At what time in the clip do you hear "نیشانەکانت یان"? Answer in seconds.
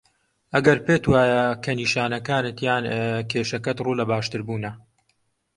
1.79-2.83